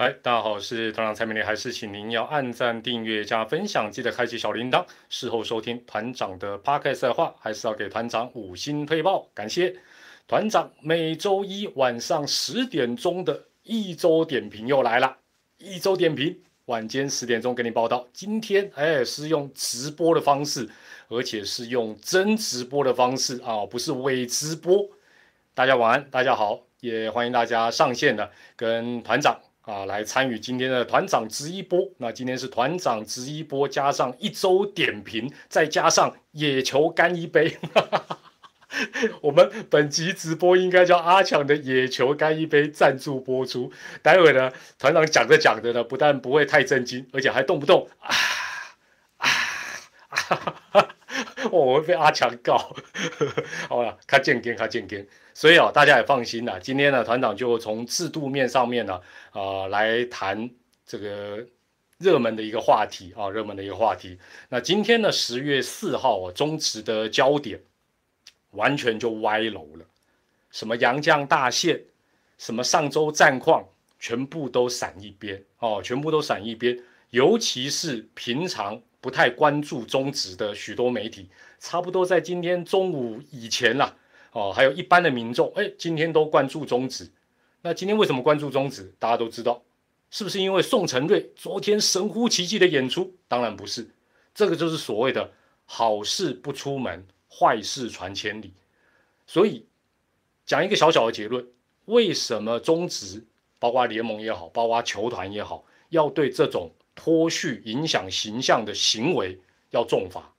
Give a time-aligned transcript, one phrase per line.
[0.00, 4.82] 嗨，大家好，我是团长蔡明丽，还是请您要按赞、订阅、加分享，记得开启小铃铛。
[5.10, 9.76] 事后收听团长的 podcast 的话，还是要给团长五星推报，感谢
[10.26, 10.72] 团长。
[10.80, 15.18] 每周一晚上十点钟的一周点评又来了，
[15.58, 18.08] 一周点评晚间十点钟给你报道。
[18.14, 20.66] 今天哎是用直播的方式，
[21.08, 24.88] 而且是用真直播的方式啊，不是伪直播。
[25.52, 29.38] 大家晚安，大家好，也欢迎大家上线的跟团长。
[29.70, 31.88] 啊，来参与今天的团长直一波。
[31.98, 37.56] 那今天是团长直一波，加上一周点评，再加上野球干一杯。
[39.22, 43.70] 我们本集直播应该叫阿强的野球干一杯赞助播出。
[44.02, 48.10] 待会呢，团长讲着讲着呢，不但不会太震惊，而且还动不动啊
[49.18, 49.28] 啊
[50.72, 50.88] 啊！
[51.52, 52.74] 我会被阿强告。
[53.70, 55.06] 好了，他健健，他健健。
[55.40, 56.60] 所以啊，大家也放心了。
[56.60, 60.50] 今天呢，团长就从制度面上面呢，啊，来谈
[60.84, 61.42] 这个
[61.96, 64.18] 热门的一个话题啊，热门的一个话题。
[64.50, 67.58] 那今天呢，十月四号啊，中职的焦点
[68.50, 69.86] 完全就歪楼了，
[70.50, 71.80] 什么杨将大限，
[72.36, 73.66] 什么上周战况，
[73.98, 76.78] 全部都闪一边哦，全部都闪一边。
[77.08, 83.96] 尤其是平常不太关注中职的许多媒体，差不多在今天中午以前啦。
[84.32, 87.10] 哦，还有一般的民众，哎，今天都关注中止。
[87.62, 88.94] 那今天为什么关注中止？
[88.98, 89.62] 大家都知道，
[90.10, 93.14] 是不是因为宋承瑞昨天神乎其技的演出？
[93.28, 93.90] 当然不是，
[94.34, 95.32] 这个就是所谓的
[95.66, 98.52] 好事不出门，坏事传千里。
[99.26, 99.66] 所以
[100.46, 101.46] 讲一个小小的结论：
[101.86, 103.24] 为什么中职，
[103.58, 109.38] 包括联盟也好，包括球团也好，要对这种脱序、影响形象的行为
[109.70, 110.32] 要重罚？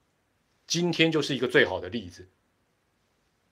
[0.66, 2.28] 今天就是一个最好的例子。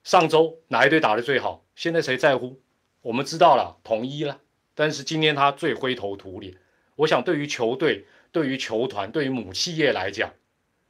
[0.03, 1.66] 上周哪一队打得最好？
[1.75, 2.59] 现在谁在乎？
[3.02, 4.39] 我们知道了，统一了。
[4.73, 6.53] 但是今天他最灰头土脸。
[6.95, 10.31] 我想，对于球队、对于球团、对于母企业来讲，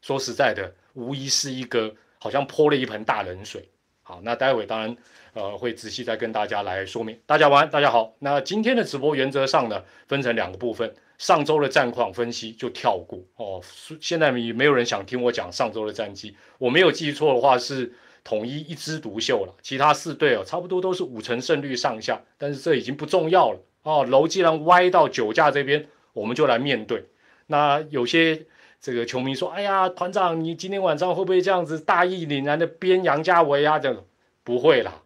[0.01, 3.67] 说实在的，无疑是一个好像泼了一盆大冷水。
[4.03, 4.95] 好，那待会当然
[5.33, 7.19] 呃会仔细再跟大家来说明。
[7.25, 8.13] 大家晚安，大家好。
[8.19, 10.95] 那今天的直播原则上呢，分成两个部分。
[11.17, 13.61] 上周的战况分析就跳过哦。
[13.99, 16.37] 现在也没有人想听我讲上周的战绩。
[16.57, 17.91] 我没有记错的话是。
[18.29, 24.05] 统一一枝独秀了，其他四队哦，差不多都是五成胜率上下，但是这已经不重要了哦。
[24.05, 27.05] 楼既然歪到酒驾这边，我们就来面对。
[27.47, 28.45] 那有些
[28.79, 34.05] 这个球迷说：“哎呀，团长，你今天晚上会不会这样子大义凛然的鞭杨家维啊？”这样
[34.43, 35.01] 不会啦，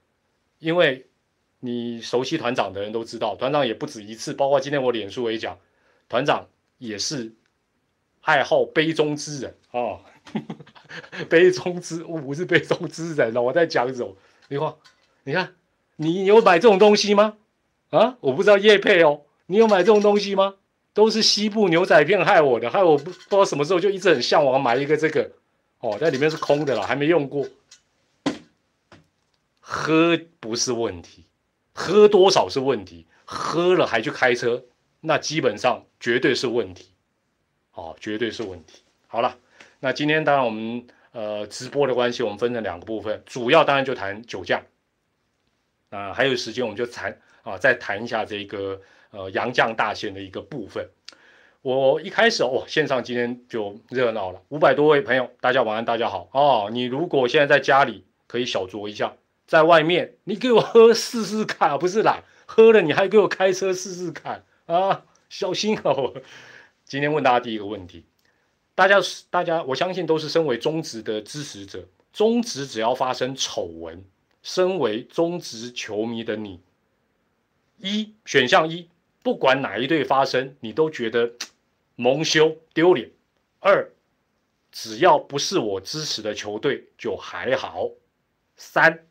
[0.60, 1.08] 因为
[1.62, 5.58] 你熟悉团长的人都知道，团长也不止一次，包括今天我脸书也讲，
[6.10, 6.46] 团长
[6.78, 7.34] 也是
[8.20, 10.04] 爱好杯中之人啊。
[11.30, 14.16] 杯中之物是杯中之人哦，我在讲什么？
[14.50, 14.76] 你看，
[15.24, 15.56] 你看，
[15.96, 17.38] 你有买这种东西吗？
[17.90, 20.56] 啊，我不知道叶配哦，你有买这种东西吗？
[20.94, 25.32] 都是西部牛仔片害我的，害我不不知道什么时候就一直很向往买一个这个
[25.80, 27.48] 哦，在里面是空的了，还没用过。
[29.60, 31.26] 喝不是问题，
[31.74, 34.64] 喝多少是问题，喝了还去开车，
[35.00, 36.90] 那基本上绝对是问题，
[37.74, 38.84] 哦，绝对是问题。
[39.08, 39.38] 好了。
[39.84, 44.64] 那今天当然我们呃直播的关系，我们分成两个部分，主要当然就谈酒驾。
[45.90, 48.80] 啊，还有时间我们就谈啊，再谈一下这个
[49.12, 50.90] 呃杨绛大限的一个部分。
[51.62, 56.70] 我一开始哦，线上今天就热闹了，五百多位朋友，大家晚安，大家好哦。
[56.72, 59.14] 你如果现在在家里可以小酌一下，
[59.46, 66.14] 在外面你给我喝试试看，不是啦，喝了你还给我开车试试看啊，小心哦。
[66.88, 68.06] 今天问大家第一个问题。
[68.76, 71.88] 大家是大家，我相信都是身为中职的支持者。
[72.12, 74.04] 中职只要发生丑闻，
[74.42, 76.60] 身为中职球迷的你，
[77.78, 78.90] 一选项一，
[79.22, 81.34] 不管哪一队发生，你都觉得
[81.96, 83.12] 蒙羞丢脸。
[83.60, 83.92] 二，
[84.72, 87.90] 只要不是我支持的球队就还好。
[88.58, 89.06] 三，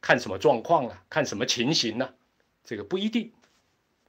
[0.00, 2.14] 看什么状况了，看什么情形呢？
[2.64, 3.32] 这个不一定。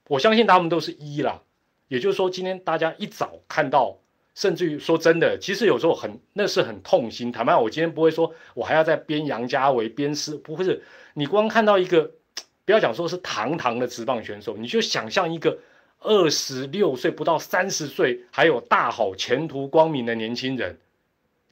[0.07, 1.41] 我相信他们都是一啦。
[1.87, 4.00] 也就是说，今天大家一早看到。
[4.33, 7.31] 甚至于说真的，其实有时候很那是很痛心。
[7.31, 10.81] 坦白我今天不会说我还要在编杨家伟编诗，不会是。
[11.13, 12.11] 你光看到一个，
[12.63, 15.59] 不要讲说是堂堂的职棒选手，你就想象一个
[15.99, 20.79] 二十六岁不到三十岁还有大好前途光明的年轻人，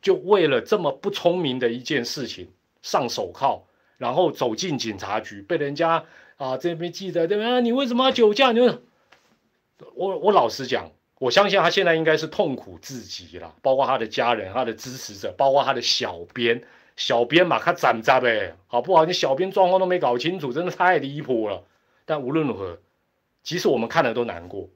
[0.01, 2.47] 就为了这么不聪明的一件事情
[2.81, 3.63] 上手铐，
[3.97, 6.05] 然后走进警察局，被人家
[6.37, 7.59] 啊这边记者对吧？
[7.59, 8.53] 你为什么要酒驾？
[8.53, 8.61] 你
[9.93, 10.89] 我我老实讲。
[11.19, 16.63] 我相信他现在应该是痛苦至极了，包括他的家人、他的支持者，包括他的小编。
[16.95, 19.05] 小编嘛，他攒杂呗，好不好？
[19.05, 21.63] 你小编状况都没搞清楚，真的太离谱了。
[22.03, 22.77] 但无论如何，
[23.41, 24.69] 即使我们看了都难过，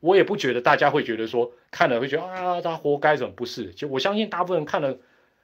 [0.00, 3.72] 我也不觉得大家会觉得说看了会觉得啊他活该怎么不是？
[3.74, 4.98] 就我相信大部分人看了，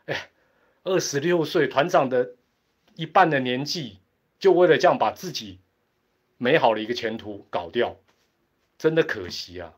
[0.06, 0.28] 哎，
[0.82, 2.32] 二十六岁团长的
[2.96, 3.98] 一半的年纪，
[4.40, 5.60] 就为了这样把自己
[6.36, 7.96] 美好的一个前途搞掉，
[8.76, 9.72] 真的可惜啊！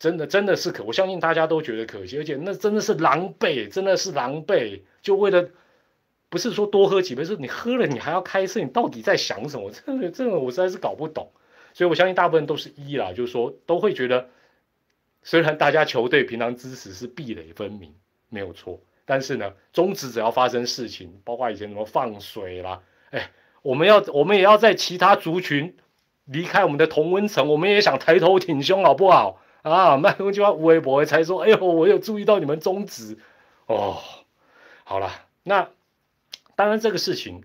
[0.00, 5.48] 真的真的是可，我相信大家都觉得可惜，而且那真的是狼狈，真的是狼狈，就为了。
[6.32, 9.68] 不是说多喝几杯，是你喝了你还要开车，你到底在想什么？
[9.84, 11.28] 这个这个我实在是搞不懂。
[11.74, 14.28] 所以我相信大部分都是一啦，就是说都会觉得，
[15.24, 17.92] 虽然大家球队平常支持是壁垒分明，
[18.28, 22.80] 没有错，但是呢，中职只要发生事情，包括以前什么放水啦，
[23.10, 23.32] 哎，
[23.62, 25.76] 我们要我们也要在其他族群
[26.26, 29.42] 离开我们的同温层，我们也想抬头挺胸，好不好？
[29.62, 33.18] 啊，麦克就要微博才说，哎呦，我有注意到你们中职
[33.66, 33.98] 哦。
[34.84, 35.10] 好了，
[35.42, 35.68] 那。
[36.56, 37.42] 当然，这个事情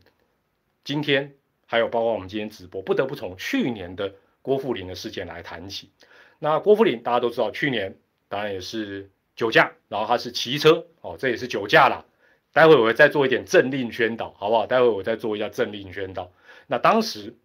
[0.84, 1.36] 今天
[1.68, 5.90] 还有包括我们今天直播，不得不从去年的郭富林的事件来谈起。
[6.38, 7.96] 那郭富林大家都知道，去年
[8.28, 12.06] 当然也是酒驾，然后他是骑车哦，这也是酒驾了。
[12.52, 14.68] 待会我会再做一点政令宣导，好不好？
[14.68, 16.30] 待会我再做一下政令宣导。
[16.68, 17.38] 那当时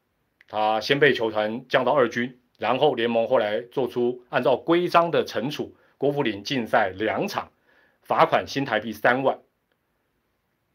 [0.48, 7.50] 他先被球团降到二军，然后联盟后来做出按照规章的惩处，郭富林禁赛两场，
[8.02, 9.40] 罚款新台币三万。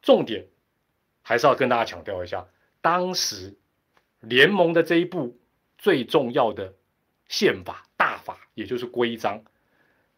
[0.02, 0.48] 重点。
[1.28, 2.46] 还是要跟大家强调一下，
[2.82, 3.56] 当时
[4.20, 5.36] 联盟的这一步
[5.76, 6.72] 最重要的
[7.28, 9.44] 宪法大法，也就是规章，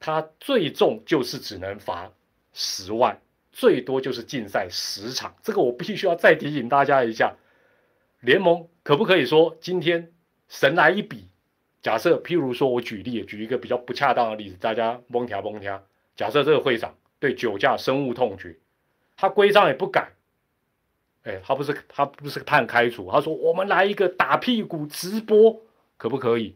[0.02, 2.12] 它最重就是只能罚
[2.52, 3.22] 十万，
[3.54, 5.34] 最多就是禁赛十场。
[5.42, 7.38] 这个我必须要再提醒大家一下，
[8.19, 10.12] 联盟可不可以说今天
[10.50, 11.30] 神来一笔？
[11.82, 15.84] 假设譬如说我举例，举一个比较不恰当的例子，大家蒙条蒙条。
[16.16, 18.58] 假设这个会长对酒驾深恶痛绝，
[19.16, 20.12] 他规章也不改。
[21.24, 25.62] 哎，他不是他不是判开除，他说我们来一个打屁股直播，
[25.98, 26.56] 可不可以？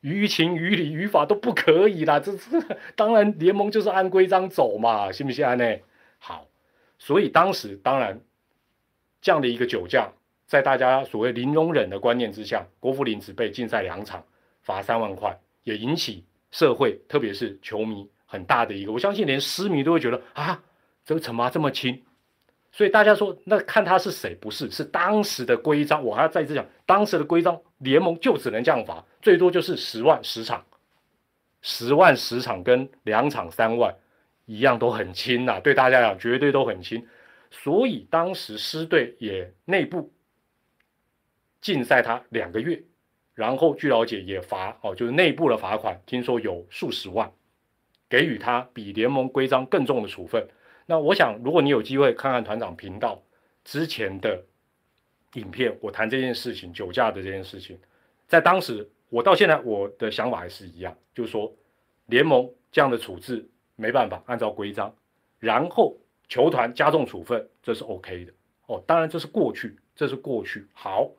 [0.00, 2.62] 于情于理于法都不可以啦，这这
[2.94, 5.76] 当然联盟就是按规章走嘛，信不信安呢？
[6.18, 6.46] 好，
[7.00, 8.20] 所以当时当然
[9.20, 10.12] 这样的一个酒驾，
[10.48, 14.24] 在大家所谓零容忍的观念之下，郭富林只被禁赛两场，
[14.62, 20.60] 罚三万块，也引起社会特别是球迷很大的一个，我相信连私迷都会觉得啊，
[21.04, 22.02] 这个惩罚这么轻。
[22.72, 24.34] 所以大家说，那看他是谁？
[24.36, 26.02] 不是，是当时的规章。
[26.02, 30.64] 我还要再次讲，当时的规章，联盟就只能这样罚，最多就是十万十场，
[31.60, 33.94] 十万十场跟两场三万
[34.46, 37.06] 一样都很轻呐，对大家讲绝对都很轻。
[37.50, 40.10] 所以当时狮队也内部
[41.60, 42.82] 禁赛他两个月，
[43.34, 47.32] 然后据了解也罚哦，就是内部的罚款，听说有数十万，
[48.08, 50.48] 给予他比联盟规章更重的处分。
[50.86, 53.22] 那我想，如果你有机会看看团长频道
[53.64, 54.42] 之前的
[55.34, 57.78] 影片，我谈这件事情酒驾的这件事情，
[58.26, 61.54] 在当时我到现在我的想法还是一样，就是说
[62.06, 63.46] 联盟这样的处置
[63.76, 64.94] 没办法按照规章，
[65.38, 65.96] 然后
[66.28, 68.32] 球团加重处分，这是 OK 的
[68.66, 68.82] 哦。
[68.86, 70.66] 当然这是过去，这是过去。
[70.72, 71.10] 好，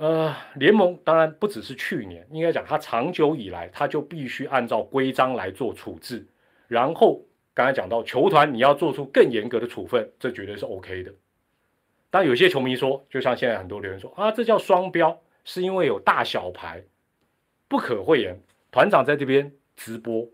[0.00, 6.26] 呃，联盟当然不只是去年，应该讲它长久以来，它就必须按照规章来做处置，
[6.66, 7.22] 然后。
[7.52, 11.12] 刚才讲到球团，你要做出更严格的处分，这绝对是 OK 的。
[12.08, 16.82] 但有些球迷说，就像现在很多留言说啊，这叫双标，是因为有大小牌，
[17.68, 18.40] 不可讳言。
[18.70, 20.26] 团长在这边直播，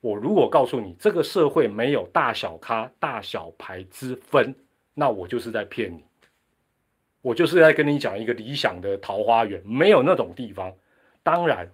[0.00, 4.54] 我如果告诉你这个社会没有大小咖、大小牌之分，
[4.94, 6.02] 那我就是在骗你，
[7.22, 10.72] 我就是在跟你讲一个理想的桃花源，没有那种地方。
[11.22, 11.70] 当然，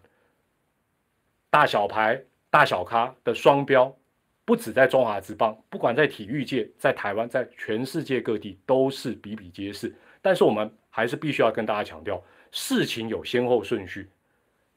[1.50, 3.96] 大小牌、大小咖的双标。
[4.44, 9.92] 不止在中华之邦，不管在体育界，在台湾，在全世界各地都是比比皆是。
[10.22, 12.22] 但是我们还是必须要跟大家强调，
[12.52, 14.08] 事情有先后顺序。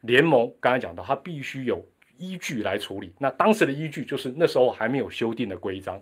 [0.02, 1.86] 联盟刚才讲到，它必须有
[2.18, 3.14] 依据来处理。
[3.20, 6.02] 那当时的依据就是那时候还没有修订的规章。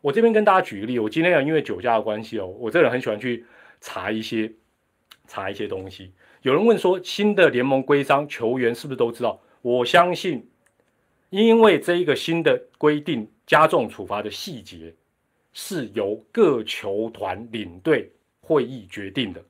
[0.00, 3.44] 我这边跟大家举个例，我今天要因为酒驾的关系哦，我这人很喜欢去
[3.82, 4.50] 查一些
[5.26, 6.10] 查一些东西。
[6.40, 9.38] 有人问说，新的联盟规章球员是不是都知道？
[9.60, 10.48] 我相信。
[11.28, 14.94] 因为这一个新的规定加重处罚的细节
[15.54, 18.12] 是由各球团领队
[18.42, 19.42] 会议决定的，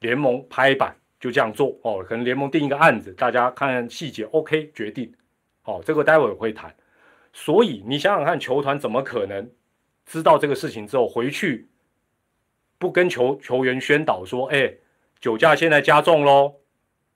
[0.00, 2.04] 联盟拍板就这样做哦。
[2.06, 5.10] 可能联盟定一个案子，大家看看细节，OK 决定。
[5.62, 6.70] 好，这个待会会谈。
[7.32, 9.50] 所以你想想看，球团怎么可能
[10.04, 11.66] 知道这个事情之后回去
[12.80, 14.72] 不跟球球员宣导说，哎，
[15.20, 16.54] 酒驾现在加重喽？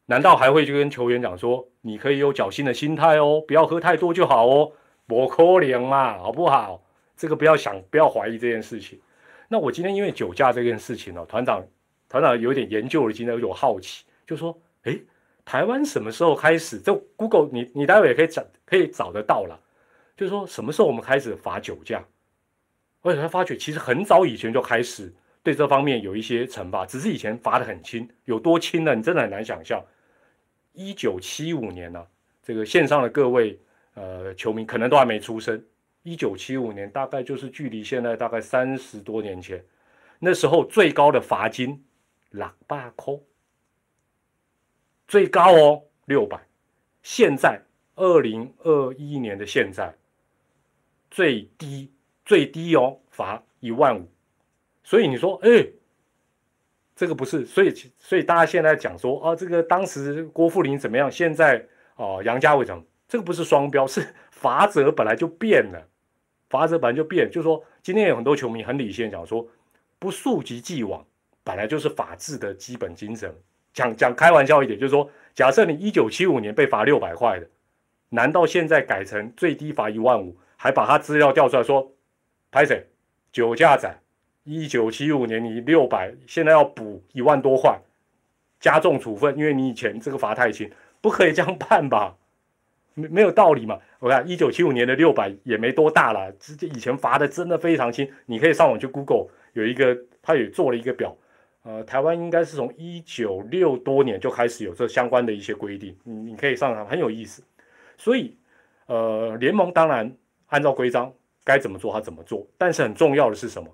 [0.04, 4.72] 难道还会去跟球员讲说，你可以有侥幸的心态哦，不要喝太多就好哦，
[5.08, 6.84] 我可怜嘛，好不好？
[7.16, 9.00] 这个不要想，不要怀疑这件事情。
[9.48, 11.64] 那我今天因为酒驾这件事情呢，团长
[12.10, 14.98] 团长有点研究了，今天有好奇，就说，哎，
[15.46, 16.78] 台湾什么时候开始？
[16.78, 19.58] 这 Google 你你待会也可以找可以找得到了，
[20.14, 22.04] 就是说什么时候我们开始罚酒驾？
[23.00, 25.10] 而且他发觉其实很早以前就开始
[25.44, 28.94] 对这方面有一些惩罚，只是以前罚的很轻，有多轻呢？
[28.96, 29.80] 你真的很难想象。
[30.72, 32.04] 一九七五年呢，
[32.42, 33.56] 这个线上的各位
[33.94, 35.64] 呃球迷可能都还没出生。
[36.02, 39.64] 一九七五年大概就是距离现在大概三十多年前，
[40.18, 41.84] 那时候最高的罚金
[42.30, 43.22] 两百扣，
[45.06, 46.40] 最高哦六百。
[47.02, 47.60] 现在
[47.94, 49.94] 二零二一年的现在
[51.10, 51.90] 最低。
[52.26, 54.08] 最低哦，罚一万五，
[54.84, 55.66] 所以你说，哎，
[56.94, 61.10] 这个不是，所以所以大家现在讲说，啊，这个当时郭富林怎么样？
[61.10, 62.84] 现在哦，杨家伟怎么？
[63.08, 65.88] 这个不是双标，是罚则本来就变了，
[66.48, 69.46] 法则本来就变，就是说，今天有很多球迷很理性讲说，
[69.98, 71.04] 不溯及既往，
[71.42, 73.34] 本来就是法治的基本精神。
[73.72, 77.48] 讲讲开玩笑一点，就是说，假设你一九七五年被罚六百块的，
[78.10, 81.92] 难道现在改成最低罚一万五，还把他资料调出来说？
[82.52, 82.86] 拍谁？
[83.32, 83.92] 酒驾仔，
[84.44, 87.80] 一九七五年你六百，现在要补一万多块，
[88.60, 90.70] 加重处分，因为你以前这个罚太轻，
[91.00, 92.16] 不可以这样判吧？
[92.94, 93.78] 没没有道理嘛？
[93.98, 101.16] 我看一九七五年的六百也没多大了，直接以前罚的真的非常轻，你可以上网去 Google，有一个他也做了一个表，
[101.62, 107.42] 呃，台湾应该是从一九六多年就开始有这相关的一些规定，你你可以上网，很有意思。
[107.96, 108.36] 所以，
[108.86, 110.14] 呃，联盟当然
[110.48, 111.12] 按照规章。
[111.46, 113.68] 该怎么做他怎么做，但是很重要的是什么？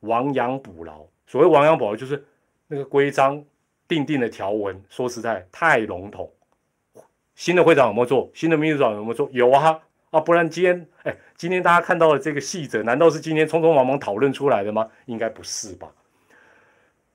[0.00, 1.06] 亡羊补牢。
[1.26, 2.24] 所谓亡羊补牢，就是
[2.68, 3.44] 那个规章
[3.88, 6.30] 定定的条文，说实在太笼统。
[7.34, 8.30] 新的会长有没有做？
[8.34, 9.28] 新的秘书长有没有做？
[9.32, 10.20] 有啊啊！
[10.20, 14.88] 不然今天哎，今天大家看到的这个细则，难道是今天匆匆忙忙讨论出来的吗？
[15.06, 15.92] 应该不是吧？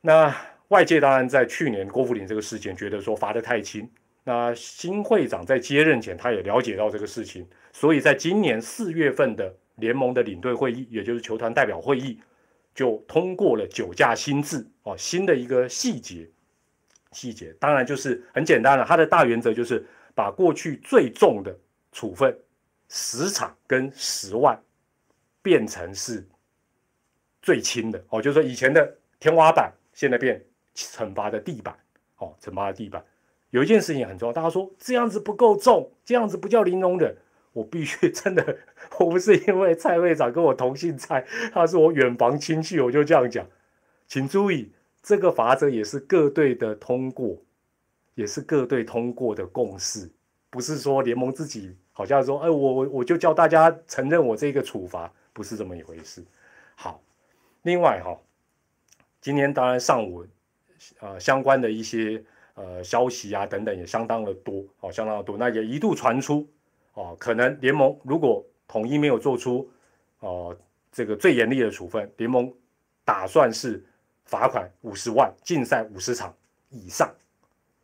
[0.02, 0.36] 那
[0.68, 3.90] 外界当然在去年郭富林这个事件，觉得说罚得太轻。
[4.24, 9.56] 那新会长在接任前，他也了解到这个事情，所以在今年四月份的。
[9.78, 12.20] 联盟的领队会议，也就是球团代表会议，
[12.74, 16.30] 就通过了酒驾新制哦，新的一个细节，
[17.12, 18.86] 细节当然就是很简单了。
[18.86, 19.86] 它的大原则就是
[20.16, 21.56] 把过去最重的
[21.92, 22.38] 处分
[22.88, 24.58] 十场跟十万
[25.42, 26.26] 变成是
[27.42, 30.44] 最轻的哦，就是说以前的天花板现在变
[30.76, 31.78] 惩罚的地板
[32.18, 33.04] 哦，惩罚的地板。
[33.50, 37.14] 有一件事情很重要，大家说这样子不够重，这样子不叫零容忍。
[37.54, 38.58] 我必须 真的，
[39.00, 43.46] 我不是因为蔡会长跟我同姓蔡，他是我远房亲戚，我就这样讲。
[44.08, 47.38] 请注意，这个法则也是各队的通过，
[48.16, 50.10] 也是各队通过的共识，
[50.50, 56.24] 不是说联盟自己好像说，哎，我我我就叫大家承认我这个处罚，不是这么一回事。
[56.76, 57.02] 好，
[57.64, 58.18] 另外哈，
[59.20, 60.26] 今天当然上午，
[61.00, 62.24] 呃，相关的一些
[62.56, 66.48] 呃消息啊等等也相当的多，哦，相当的多，那也一度传出。
[66.94, 69.70] 哦，可能联盟如果统一没有做出
[70.20, 70.56] 哦
[70.92, 72.54] 这个最严厉的处分，联盟
[73.06, 73.84] 打算是
[74.26, 76.36] 罚款五十万，禁赛五十场
[76.70, 77.10] 以上。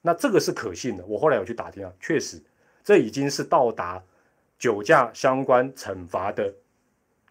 [0.01, 1.05] 那这个是可信的。
[1.05, 2.41] 我后来有去打听啊，确实
[2.83, 4.03] 这已经是到达
[4.59, 6.53] 酒驾相关惩罚的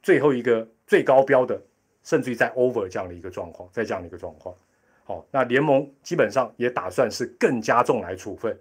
[0.02, 1.60] 最后一个最高标的，
[2.02, 4.54] 甚至于在 over 这样的一个状况，在这样的一个状况。
[5.04, 8.58] 好，那联盟基本上也打算是更加重来处分，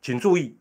[0.00, 0.56] 请注意。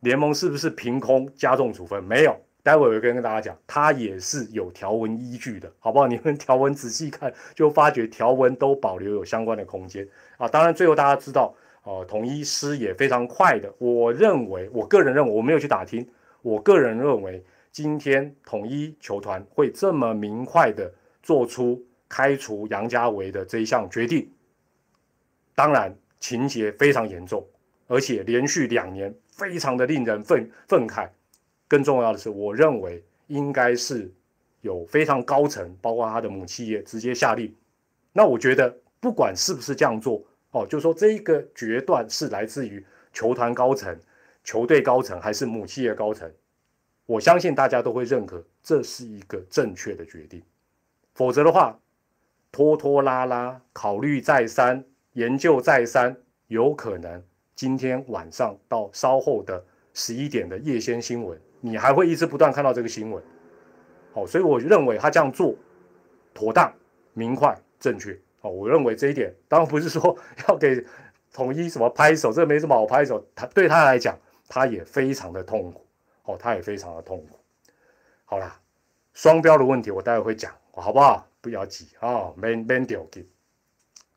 [0.00, 2.02] 联盟是不是凭空加重处分？
[2.04, 6.06] 没有，待会我会跟大家讲，它也是有条文依据的，好不好？
[6.06, 10.46] 你们条文仔细看，就发觉条文都保留有相关的空间啊。
[10.46, 13.72] 当然，最后大家知道，哦，统一师也非常快的。
[13.78, 16.06] 我认为，我个人认为，我没有去打听，
[16.42, 24.30] 我个人认为，今天统一球团会这么明快的做出开除杨家维的这一项决定，
[25.54, 27.46] 当然情节非常严重，
[27.86, 29.14] 而且连续两年。
[29.36, 31.08] 非常的令人愤愤慨，
[31.68, 34.10] 更重要的是，我认为应该是
[34.62, 37.54] 有非常高层，包括他的母企业直接下令。
[38.14, 43.94] 那我觉得，不管是不是这样做，哦，就说这一个决断是来自于球团高层、
[44.42, 46.32] 球队高层还是母企业高层，
[47.04, 50.42] 我相信大家都会认可这是一个正确的决定。
[51.12, 51.78] 否则的话，
[52.50, 56.16] 拖拖拉拉、考虑再三、研究再三，
[56.46, 57.22] 有可能。
[57.56, 63.24] 今天晚上到稍后的十一点的夜间新闻，你还会一直不断看到这个新闻。
[64.12, 65.54] 好，所以我认为他这样做
[66.34, 66.70] 妥当、
[67.14, 68.14] 明快、正确。
[68.40, 70.14] 好，我认为这一点当然不是说
[70.46, 70.84] 要给
[71.32, 73.26] 统一什么拍手，这没什么好拍手。
[73.34, 75.86] 他对他来讲，他也非常的痛苦。
[76.24, 77.38] 哦，他也非常的痛苦。
[78.26, 78.60] 好啦，
[79.14, 81.26] 双标的问题我待会会讲，好不好？
[81.40, 83.26] 不要急啊，没没丢给。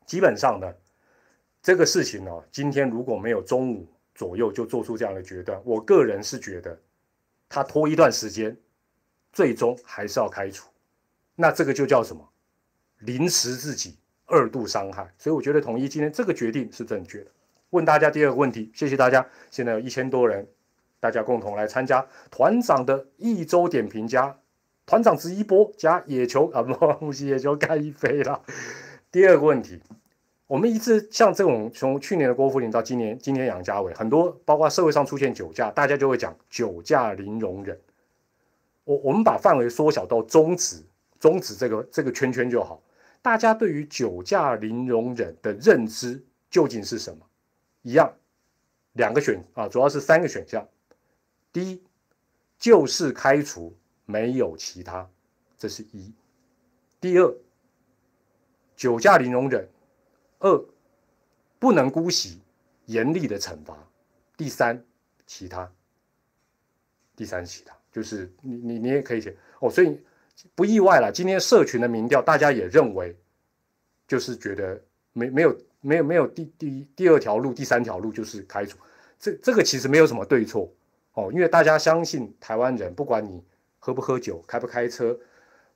[0.05, 0.73] 基本上呢。
[1.61, 3.85] 这个事情呢，今天如果没有中午
[4.15, 6.79] 左右就做出这样的决断，我个人是觉得
[7.49, 8.55] 他拖一段时间，
[9.33, 10.69] 最终还是要开除。
[11.35, 12.27] 那这个就叫什么？
[12.99, 15.13] 临时自己二度伤害。
[15.17, 17.31] 所以我觉得统一今天这个决定是正确的。
[17.71, 19.25] 问大家第二个问题，谢谢大家。
[19.51, 20.47] 现在有一千多人，
[20.99, 24.37] 大家共同来参加团长的一周点评加
[24.85, 28.41] 团长直一波加野球啊，不，木西野球干一飞了。
[29.11, 29.81] 第二个问题。
[30.49, 37.79] 我们一直像这种从去年的郭富林到今年，今年杨家伟，很多包括社会上出现酒驾，大家就会讲酒驾零容忍。
[38.83, 40.83] 我我们把范围缩小到中止，
[41.19, 42.81] 中止这个这个圈圈就好。
[43.21, 47.23] 大家对于酒驾零容忍的认知究竟是什么？
[47.83, 48.11] 一样，
[48.93, 50.67] 两个选啊，主要是三个选项。
[51.53, 51.83] 第一，
[52.57, 55.07] 就是开除，没有其他，
[55.59, 56.11] 这是一。
[56.99, 57.37] 第二，
[58.75, 59.69] 酒驾零容忍。
[60.39, 60.65] 二，
[61.59, 62.39] 不能姑息，
[62.85, 63.77] 严厉的惩罚。
[64.35, 64.81] 第三，
[65.25, 65.69] 其他。
[67.15, 69.99] 第三，其他就是你你你也可以写哦，所以
[70.55, 71.11] 不意外了。
[71.13, 73.13] 今天社群的民调，大家也认为，
[74.07, 74.81] 就是觉得
[75.11, 78.77] 没没有没有没有第第第二条路，第三条路就是开除。
[79.19, 80.71] 这这个其实没有什么对错
[81.15, 83.43] 哦，因为大家相信台湾人，不管你
[83.77, 85.19] 喝不喝酒，开不开车，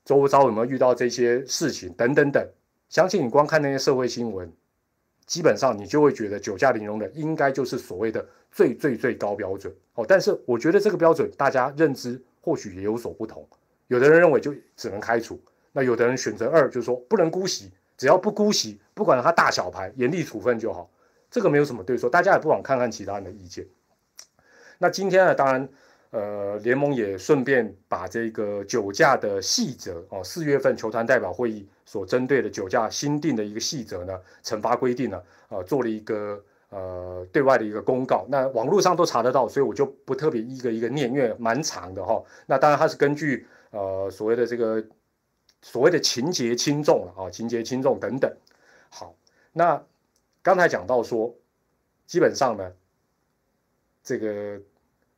[0.06, 2.48] 周遭有没有遇到这些事情等等等。
[2.94, 4.54] 相信你光看那些社会新闻，
[5.26, 10.06] 基本上你就会觉得酒驾零容忍应该就是所谓的最最最高标准哦。
[10.08, 13.44] 但是我觉得这个标准大家认知或许也有所不同。
[13.88, 20.88] 有的人认为就只能开除，那有的人选择二，就是说不能姑息，只要不姑息，不管他大小牌，严厉处分就好。
[21.32, 23.66] 这个没有什么对错，大家也不妨看看其他人的意见。
[24.78, 25.68] 那今天呢，当然。
[26.12, 38.26] 呃，联盟也顺便把这个酒驾的细则哦，四月份球团代表会议所针对的酒驾新定的一个细则呢，惩罚规定呢，呃，做了一个呃对外的一个公告。
[38.30, 42.24] 那网络上都查得到，所以我就不特别一个一个念，因为蛮长的哈。
[42.46, 44.84] 那当然它是根据呃所谓的这个
[45.62, 48.32] 所谓的情节轻重了啊，情节轻重等等。
[48.90, 49.16] 好，
[49.52, 49.84] 那
[50.42, 51.36] 刚才讲到说，
[52.06, 52.72] 基本上呢，
[54.04, 54.62] 这个。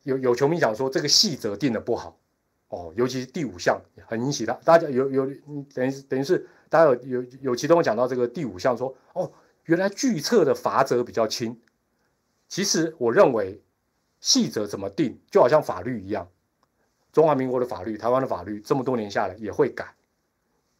[0.05, 2.15] 有有球迷讲说这个细则定的不好，
[2.75, 5.25] 哦，尤其是第五项很引起他大家有有
[5.73, 9.31] 等于等于是大家有有有其中讲到这个第五项说哦，
[9.63, 11.57] 原来拒测的罚则比较轻。
[12.49, 13.61] 其实我认为
[14.19, 16.27] 细则怎么定就好像法律一样，
[17.13, 19.95] 中华民国的法律、台湾的法律这么多年下来也会改，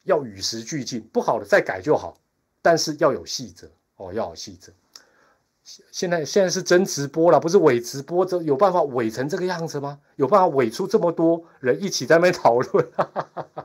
[0.03, 2.17] 要与时俱进，不好的再改就好，
[2.62, 4.73] 但是要有细则哦，要有细则。
[5.91, 9.99] 现在现在是真直播了，不是伪直播，这有办法伪成这个样子吗？
[10.15, 12.88] 有办法伪出这么多人一起在那边讨论？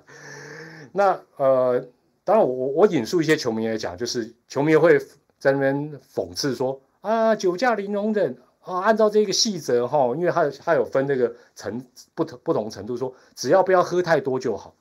[0.92, 1.86] 那呃，
[2.24, 4.98] 当然我我引述一些球迷来讲，就是球迷会
[5.38, 11.84] 在那边讽刺说啊，酒驾零容忍啊，按照这个细则哈，因为他他有分这个程
[12.14, 14.74] 不同不同程度，说只要不要喝太多就好。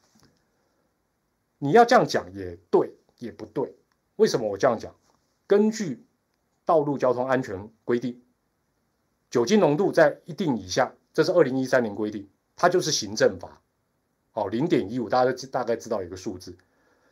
[1.57, 3.75] 你要这样讲也对，也不对。
[4.15, 4.95] 为什么我这样讲？
[5.45, 6.01] 根据
[6.69, 8.21] 道路交通安全规定，
[9.31, 13.59] 酒精浓度在一定以下，这是二零一三年规定，它就是行政罚，
[14.33, 16.55] 哦，零点一五，大家都大概知道一个数字。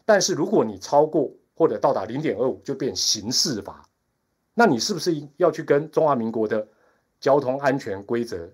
[0.05, 3.83] 但是如果你超过或者到达零点二五，就变刑事罚。
[4.53, 6.67] 那你是不是要去跟中华民国的
[7.19, 8.47] 交通安全规则，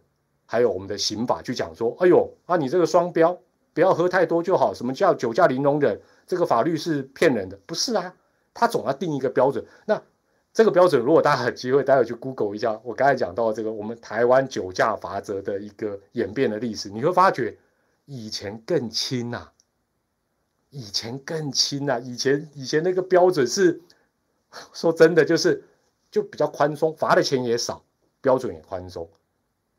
[0.46, 3.38] 还有我们的刑法去讲说，哎呦啊，你这个双标，
[3.74, 4.74] 不要喝太多就好。
[4.74, 6.00] 什么叫酒驾零容忍？
[6.26, 8.16] 这个法律是骗人的，不是啊？
[8.54, 9.66] 他总要定一个标准。
[9.86, 10.02] 那
[10.54, 12.80] 这个标准，如果大家有机会，待会去 Google 一下。
[12.84, 17.58] 我刚才讲到这个，我们台湾酒驾罚则的一个演变的历史，你会发觉
[18.06, 19.50] 以前更轻呐，
[20.70, 23.82] 以前更轻呐，以前以前那个标准是
[24.74, 25.63] 说真的，就是
[26.12, 27.84] 就比较宽松，罚的钱也少，
[28.22, 29.10] 标准也宽松。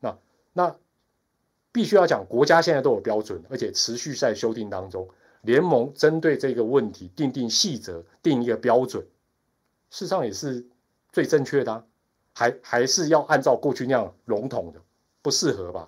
[0.01, 0.17] 那
[0.51, 0.75] 那
[1.71, 5.07] 必须要讲，国家现在都有标准，而且持续在修订当中。
[5.43, 9.05] 联盟针对这个问题定定细则，定一个标准。
[9.95, 10.67] 事实上也是
[11.13, 11.85] 最正确的，
[12.33, 14.81] 还还是要按照过去那样笼统的，
[15.21, 15.87] 不适合吧？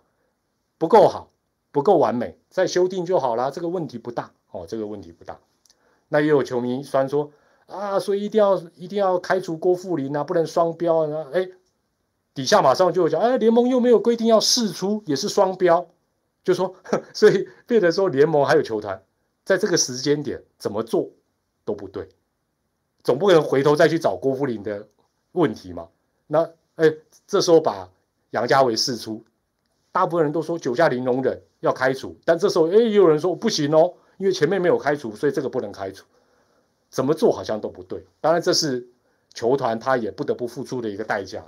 [0.78, 1.30] 不够好，
[1.74, 5.38] 不够完美，再修订就好了，这个问题不大哦，这个问题不大。
[6.08, 7.34] 那也有球迷虽然说
[7.65, 11.50] 啊，所以一定要一定要开除郭富林啊，不能双标啊，哎，
[12.34, 15.86] 底下马上就会讲，哎，联盟又没有规定要试出，也是双标，
[16.46, 16.74] 就说，
[17.13, 19.04] 所以变得说联盟还有球团
[19.43, 21.10] 在这个时间点怎么做
[21.65, 22.08] 都不对。
[23.03, 24.88] 总不能回头再去找郭富林的
[25.31, 25.88] 问题嘛？
[26.27, 26.93] 那哎，
[27.25, 27.89] 这时候把
[28.31, 29.23] 杨家伟释出，
[29.91, 36.05] 大部分人都说酒驾零容忍要开除，但这时候哎，也有人说不行哦，因为前面没有开除，所以这个不能开除。
[36.89, 38.05] 怎么做好像都不对。
[38.21, 38.88] 当然这是
[39.33, 41.43] 球团他也不得不付出的一个代价。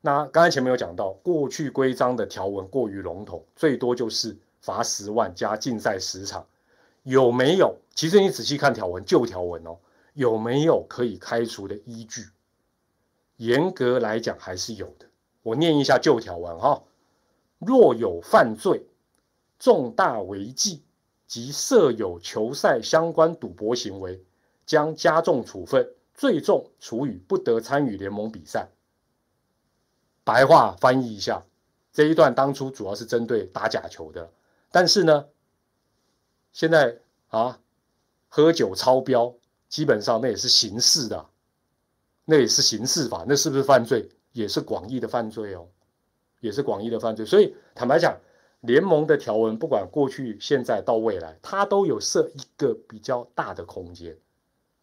[0.00, 6.44] 那刚才前面有讲到，过去规章的条文过于笼统，最多就是罚十万加禁赛十场，
[7.02, 7.76] 有没有？
[7.94, 9.76] 其实你仔细看条文，旧条文哦，
[10.14, 12.28] 有没有可以开除的依据？
[13.36, 15.06] 严格来讲还是有的。
[15.42, 16.84] 我念一下旧条文哈：
[17.58, 18.86] 若有犯罪、
[19.58, 20.82] 重大违纪
[21.26, 24.22] 及设有球赛相关赌博行为，
[24.66, 28.68] 将加重处分，最重处以不得参与联盟比赛。
[30.24, 31.42] 白话翻译一下，
[31.92, 34.30] 这一段当初主要是针对打假球的，
[34.70, 35.26] 但是呢，
[36.52, 37.58] 现在啊，
[38.28, 39.34] 喝酒超标，
[39.72, 41.26] 基本上那也是刑事的，
[42.26, 44.06] 那也是刑事法，那是不是犯罪？
[44.32, 45.66] 也是广义的犯罪哦，
[46.40, 47.24] 也是广义的犯罪。
[47.24, 48.14] 所以坦白讲，
[48.60, 54.14] 联盟的条文不管过去、现在到未来，它都有设一个比较大的空间，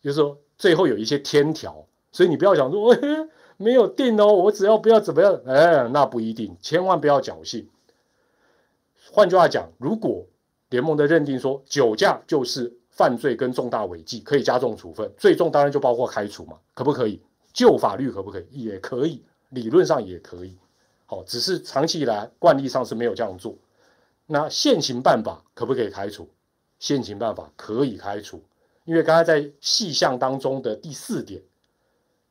[0.02, 2.98] 就是说最后有一些天条，所以你不要想说。
[3.62, 7.68] 没有定哦，我只要不要怎么样，哎，那不一定，千万不要侥幸。
[9.12, 10.26] 换句话讲，如果
[10.70, 17.22] 联盟的认定说酒驾就是犯罪跟重大违纪，可以加重处分，最重当然就包括开除嘛，可不可以？
[17.54, 18.46] 旧法律可不可以？
[18.52, 20.58] 也可以，理论上也可以。
[21.06, 23.56] 好，只是长期以来惯例上是没有这样做。
[24.26, 26.28] 那现行办法可不可以开除？
[26.78, 28.44] 现行办法可以开除，
[28.84, 31.42] 因为刚才在细项当中的第四点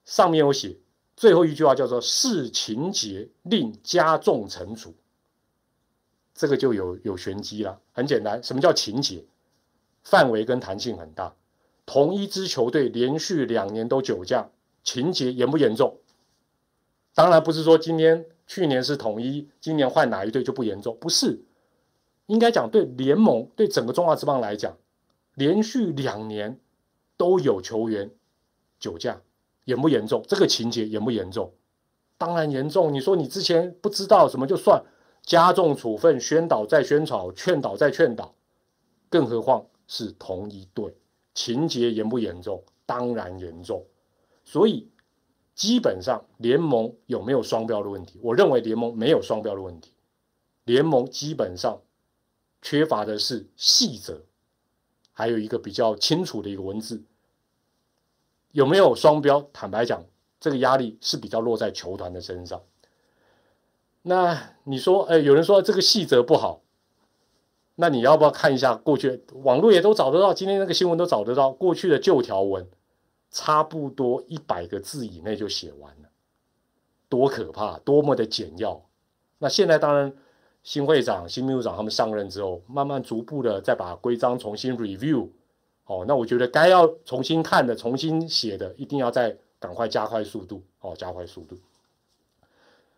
[0.05, 0.77] 上面有写。
[1.17, 4.95] 最后一句话叫做“视情节另加重惩处”，
[6.37, 7.81] 这个就有有玄机了。
[7.93, 9.25] 很简单，什么叫情节？
[10.09, 11.35] 范围跟弹性很大。
[11.85, 14.49] 同一支球队连续两年都酒驾，
[14.83, 15.99] 情节严不严重？
[17.15, 21.43] 当然不是说今天去年是统一，今年换哪一队就不严重，不是。
[22.25, 24.79] 应该讲对联盟对整个中华职棒来讲，
[25.35, 26.59] 连续两年
[27.19, 28.11] 都有球员
[28.81, 29.21] 酒驾。
[29.65, 30.25] 严不严重？
[30.27, 31.53] 这个情节严不严重？
[32.17, 32.95] 当然严重。
[32.95, 34.83] 你说你之前不知道什么就算，
[35.23, 38.35] 加重处分、宣导再宣传、劝导再劝导，
[39.11, 40.95] 更何况是同一队，
[41.35, 42.63] 情节严不严重？
[42.87, 43.85] 当然严重。
[44.45, 44.89] 所以
[45.55, 48.21] 基本上联盟有没有双标的问题？
[48.23, 49.93] 我认为联盟没有双标的问题。
[50.65, 51.81] 联盟基本上
[52.63, 54.23] 缺乏的是细则，
[55.13, 57.03] 还有一个比较清楚的一个文字。
[58.53, 59.49] 有没有双标？
[59.53, 60.05] 坦白讲，
[60.39, 62.63] 这个压力是比较落在球团的身上。
[64.03, 66.63] 那你说，哎，有人说这个细则不好，
[67.81, 72.67] 那你要不要看一下过去网络也都找得到，今天那个新闻都找得到过去的旧条文，
[73.31, 76.09] 差不多一百个字以内就写完了，
[77.09, 78.85] 多可怕，多么的简要。
[79.39, 80.13] 那现在当然
[80.65, 85.29] 新会长、新秘书长他们上任之后，慢慢逐步的再把规章重新 review。
[85.85, 91.57] 哦，那我觉得该要重新看的、重新写的，一定要再赶快加快速度，哦，加快速度。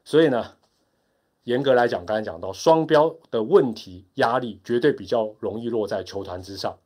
[0.05, 0.55] 所以呢，
[1.51, 6.79] 严格来讲，刚才讲到双标的问题，压力绝对比较容易落在球团之上。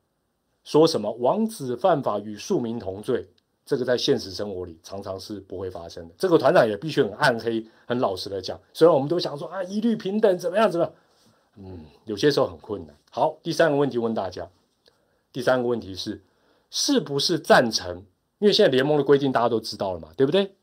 [0.65, 3.29] 说什么王子犯法与庶民同罪，
[3.67, 6.15] 这个在现实生活里常常是不会发生的。
[6.17, 10.71] 这个团长也必须很暗黑、很老实的讲，虽然我们都想说啊，一律平等，怎么样？
[10.71, 10.95] 怎么样？
[11.59, 12.97] 嗯，有些时候很困难。
[13.11, 14.49] 好，第三个问题问大家。
[15.31, 16.23] 第三个问题是，
[16.71, 17.99] 是不是赞成？
[18.39, 20.55] 因为现在联盟的规定大家都知道了嘛，对不对？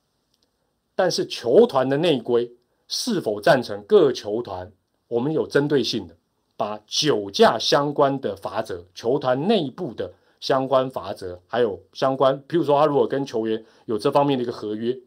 [0.96, 2.52] 但是球团的内规
[2.93, 4.69] 是否赞成各球团？
[5.08, 6.15] 我们有针对性的
[6.58, 14.99] 把酒驾相关的法则、球团内部的相关法则，还有相关，譬如说他如果跟球员有这方面的一个合约，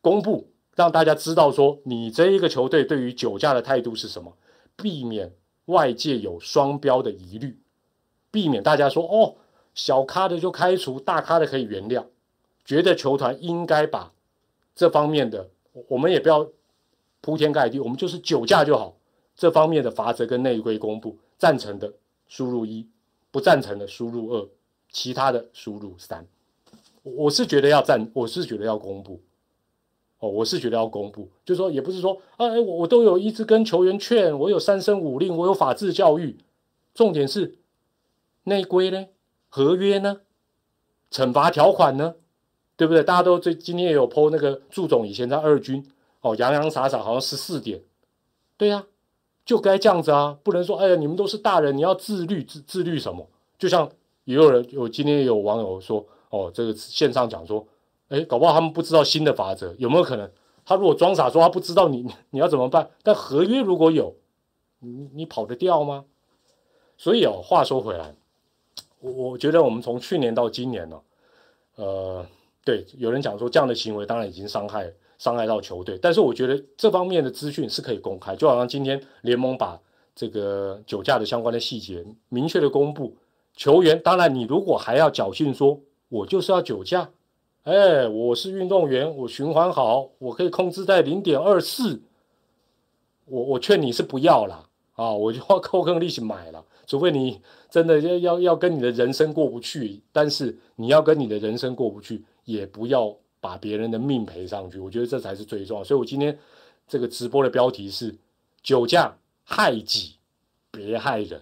[0.00, 4.34] 公布让大家知道说，你这一个球队对于酒驾的态度是什么，
[4.74, 5.34] 避免
[5.66, 7.58] 外界有双标的疑虑。
[8.30, 9.36] 避免大家说哦，
[9.74, 12.06] 小咖的就开除，大咖的可以原谅。
[12.64, 14.12] 觉得球团应该把
[14.74, 15.50] 这方面的，
[15.88, 16.48] 我们也不要
[17.20, 18.96] 铺天盖地，我们就是酒驾就好。
[19.36, 21.92] 这方面的法则跟内规公布，赞成的
[22.28, 22.88] 输入一，
[23.30, 24.48] 不赞成的输入二，
[24.90, 26.26] 其他的输入三。
[27.02, 29.20] 我是觉得要赞，我是觉得要公布。
[30.20, 36.38] 哦，我是觉得要公布，就说也不是说，哎，我我都有一直跟球员劝，我有三声五令，我有法治教育，
[36.94, 37.58] 重点是。
[38.46, 39.06] 内规呢？
[39.48, 40.20] 合约呢？
[41.10, 42.14] 惩罚条款呢？
[42.76, 43.02] 对不对？
[43.02, 45.84] 大家都最今天也有 PO 那个祝总以前在二军
[46.20, 47.80] 哦，洋洋洒洒好像十四点，
[48.56, 48.84] 对呀，
[49.44, 53.28] 就该这样子啊，不能说哎呀，你们都是大人，你要自律自自律什么？
[53.58, 53.90] 就像
[54.24, 57.66] 也有人有今天也有网友说哦，这个线上讲说，
[58.08, 60.30] 哎，搞不好他们不知道新的法则，有没有可能？
[60.66, 62.90] 他如果装傻说他不知道，你 你要怎么办？
[63.02, 64.14] 但合约如果有，
[64.80, 66.06] 你你跑得掉吗？
[66.96, 68.14] 所以哦，话说回来。
[69.00, 71.00] 我我觉得我们从去年到今年呢，
[71.76, 72.26] 呃，
[72.64, 79.78] 对，有人讲说这样的行为当然已经伤害伤害到球队，但是我觉得这方面的资讯是可以公开，就好像今天联盟把
[80.14, 83.16] 这个酒驾的相关的细节明确的公布，
[83.54, 87.10] 球员当然你如果还要侥幸说我就是要酒驾，
[87.64, 92.00] 哎，我是运动员，我循环好，我可以控制在零点二四，
[93.26, 94.66] 我我劝你是不要啦。
[94.94, 105.84] 啊，我就要扣更利息买了，除非你真的要要要跟你的人生过不去，但是你要跟你的人生过不去，也不要把别人的命赔上去，我觉得这才是最重要。
[105.84, 106.38] 所以我今天
[106.86, 108.14] 这个直播的标题是
[108.62, 110.16] “酒驾害己，
[110.70, 111.40] 别害人”。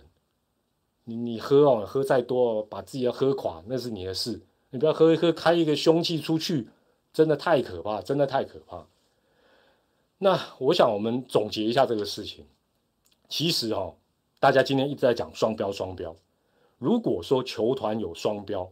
[1.05, 4.41] 你你喝哦，喝再多，把自己要喝垮，那是你的事。
[4.71, 6.69] 你不要喝一喝，开一个凶器出去，
[7.13, 8.87] 真的太可怕，真的太可怕。
[10.19, 12.47] 那我想我们总结一下这个事情。
[13.29, 13.97] 其实哦，
[14.39, 16.15] 大家今天一直在讲双标，双标。
[16.79, 18.71] 如果说球团有双标，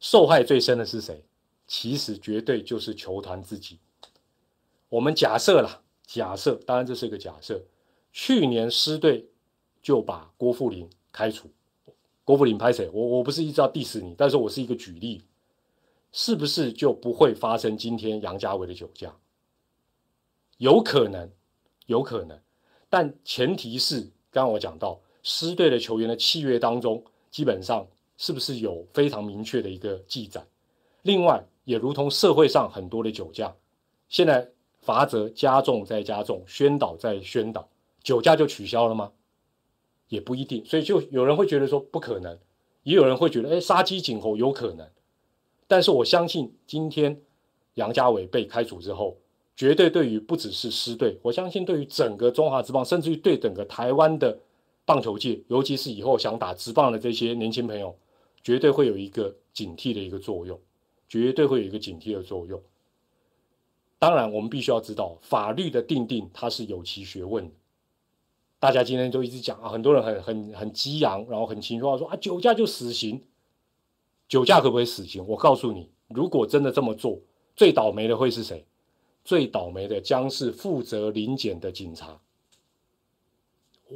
[0.00, 1.22] 受害最深的是谁？
[1.66, 3.78] 其实绝对就是球团自己。
[4.88, 7.62] 我们假设了，假设，当然这是一个假设。
[8.12, 9.28] 去年狮队
[9.82, 11.50] 就把郭富林开除，
[12.24, 12.88] 郭富林拍谁？
[12.90, 15.22] 我我不是一直要 diss 你，但是我是一个举例，
[16.12, 19.14] 是不是就不会发生今天杨家伟的酒驾？
[20.56, 21.30] 有可能，
[21.84, 22.40] 有可能。
[22.88, 24.00] 但前提是，
[24.30, 30.46] 刚刚我讲到，狮队的球员的契约当中，基本上是不是有非常明确的一个记载？
[31.02, 33.54] 另外，也如同社会上很多的酒驾，
[34.08, 34.48] 现在
[34.80, 37.68] 罚则加重再加重，宣导再宣导，
[38.02, 39.12] 酒驾就取消了吗？
[40.08, 40.64] 也不一定。
[40.64, 42.38] 所以就有人会觉得说不可能，
[42.84, 44.88] 也有人会觉得，哎，杀鸡儆猴有可能。
[45.66, 47.20] 但是我相信，今天
[47.74, 49.18] 杨家伟被开除之后。
[49.58, 54.38] 绝对对于不只是师队，我相信对于整个中华职棒，甚至于对整个台湾的
[54.84, 57.96] 棒球界，尤其是以后想打职棒的这些年轻朋友，
[58.42, 60.60] 绝对会有一个警惕的一个作用，
[61.08, 62.60] 绝对会有一个警惕的作用。
[63.98, 67.54] 当然，我们必须要知道法律的定定它是有其学问的。
[68.58, 73.22] 大家今天都一直讲啊，很多人很很很激昂，然后很情绪化说啊，酒驾就死刑，
[74.28, 75.26] 酒驾可不可以死刑？
[75.26, 77.18] 我告诉你，如果真的这么做，
[77.54, 78.64] 最倒霉的会是谁？
[79.24, 82.20] 最倒霉的将是负责临检的警察。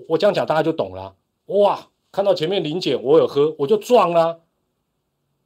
[0.09, 1.15] 我这样讲大家就懂了。
[1.47, 4.41] 哇，看到前面临检，我有喝，我就撞了。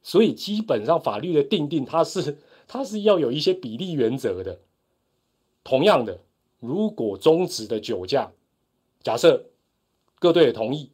[0.05, 2.37] 所以基本上法律的定定，它是
[2.67, 4.59] 它是要有一些比例原则的。
[5.63, 6.19] 同样的，
[6.59, 8.31] 如果终止的酒驾，
[9.01, 9.47] 假设
[10.19, 10.91] 各队也同意，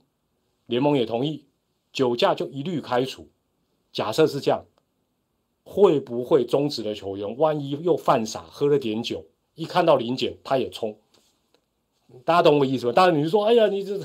[0.68, 1.44] 联盟也同意，
[1.92, 3.28] 酒驾就一律开除。
[3.92, 4.64] 假设是这样。
[5.64, 10.98] 会不会终止的球员，万一又犯傻，喝了点酒，一看到零检他也冲，
[12.26, 12.92] 大家懂我意思吗？
[12.92, 14.02] 当然你是说，哎呀，你这，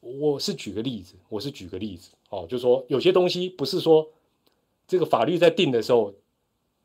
[0.00, 4.08] 我是举个例子，我是举个例子，哦，就说有些东西不是说
[4.88, 6.12] 这个法律在定的时候，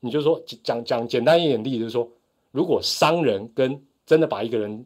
[0.02, 2.08] 你就说讲讲简单一点例子，就是说，
[2.52, 4.86] 如果伤人跟真的把一个人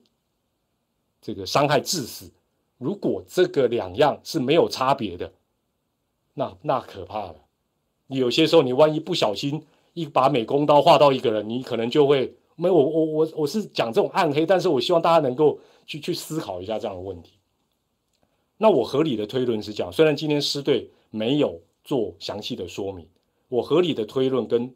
[1.20, 2.32] 这个伤害致死，
[2.78, 5.34] 如果这个两样是没有差别的，
[6.36, 7.36] 那那可怕了。
[8.06, 17.34] 你有些时候，你万一不小心一把美工刀划到一个人，你可能就会没我我我我是讲这种暗黑，但是我希望大家能够去去思考一下这样的问题。
[18.60, 23.08] 那我合理的推论是这样，虽然今天师队没有做详细的说明，
[23.48, 24.76] 我合理的推论跟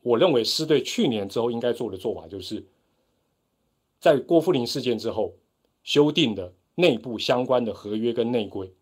[0.00, 2.64] 我认为师队去年之后应该做的做法，就是
[3.98, 5.34] 在郭富林事件之后
[5.82, 8.72] 修订的内部相关的合约跟内规，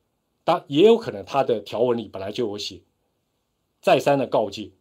[0.45, 2.83] 当也有可能他的条文里本来就有写。
[3.81, 4.73] 再三的告诫，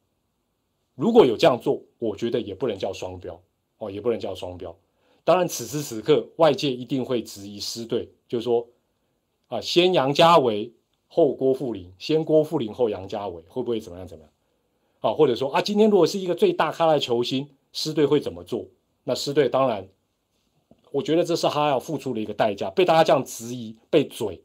[0.94, 3.42] 如果有这样做，我觉得也不能叫双标
[3.78, 4.78] 哦，也不能叫双标。
[5.24, 8.68] 当然，此时此刻外界一定会质疑师队，就是说
[9.48, 10.74] 啊，先杨家伟
[11.10, 14.32] 后郭富林，先郭富林后杨家伟，会不会怎么样怎么样？
[15.02, 18.66] 啊，或者说啊，今天如果是一个最大咖的球星，师队会怎么做？
[19.04, 19.90] 那师队当然，
[20.92, 22.70] 我觉得这是他要付出的一个代价。
[22.70, 24.42] 被大家这样质疑、被嘴，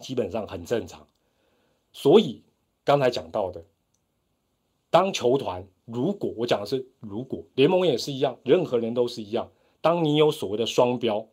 [0.00, 1.06] 基本上很正常。
[1.92, 2.42] 所以。
[2.86, 3.64] 刚才讲到的，
[4.90, 9.50] 当球团如果我讲的是如果联盟也是一样，任何人都是一样。
[9.80, 11.26] 当你有所谓的双标，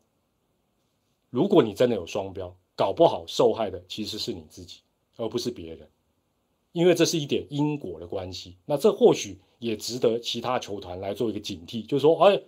[1.30, 4.80] 如果你真的有双标，搞不好受害的其实是你自己，
[5.16, 5.88] 而不是别人，
[6.72, 8.58] 因为这是一点因果的关系。
[8.66, 12.42] 那这或许也值得其他球团来做一个警惕，就是说，哎，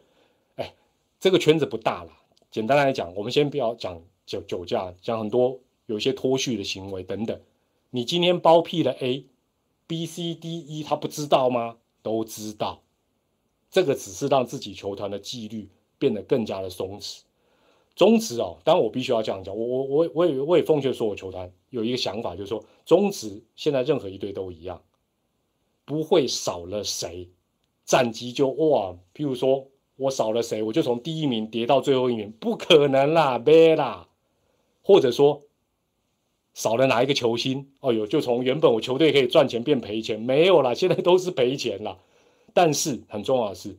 [0.56, 0.74] 哎，
[1.20, 2.12] 这个圈子不大了。
[2.50, 7.40] 简单来讲，我们先不要讲酒酒驾，讲很多有一些脱序的行为等等。
[7.92, 9.24] 你今天包庇了 A、
[9.86, 11.78] B、C、D、E，他不知道吗？
[12.02, 12.82] 都知道。
[13.70, 15.70] 这个只是让自己球团的纪律
[16.00, 17.20] 变得更加的松弛。
[17.96, 19.56] 中职哦，当然我必须要这样讲。
[19.56, 24.82] 我我我我也我也奉劝所有球团有一个想法，就是说中职现在任何一队都一样。
[25.86, 27.30] 不会少了谁，
[27.84, 34.08] 战绩就哇，譬如说我少了谁，我就从第一名跌到最后一名，不可能啦，没啦。
[34.82, 35.44] 或者说
[36.54, 42.00] 少了哪一个球星，哦呦，就从原本我球队可以赚钱变赔钱，没有啦，现在都是赔钱啦。
[42.54, 43.78] 但是很重要的是，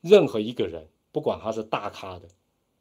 [0.00, 2.28] 任何一个人，不管他是大咖的，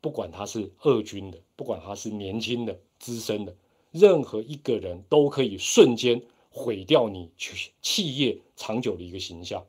[0.02, 3.56] 不管他是二军的，不管他是年轻的、资深的，
[3.92, 9.66] 任何一个人都可以瞬间毁掉你去企业长久的一个形象。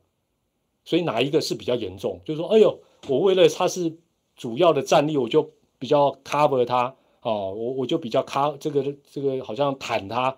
[0.83, 2.19] 所以哪一个是比较严重？
[2.25, 3.95] 就是说，哎呦，我为了他是
[4.35, 6.95] 主要的战力，我就比较 cover 他。
[7.21, 10.35] 哦，我我就比较卡这个这个好像坦他，